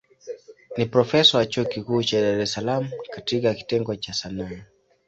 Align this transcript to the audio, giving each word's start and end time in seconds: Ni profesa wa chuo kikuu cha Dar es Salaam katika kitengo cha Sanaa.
Ni 0.77 0.85
profesa 0.85 1.37
wa 1.37 1.45
chuo 1.45 1.65
kikuu 1.65 2.03
cha 2.03 2.21
Dar 2.21 2.39
es 2.39 2.51
Salaam 2.53 2.89
katika 3.13 3.53
kitengo 3.53 3.95
cha 3.95 4.13
Sanaa. 4.13 4.65